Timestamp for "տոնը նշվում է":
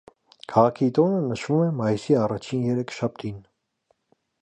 0.99-1.69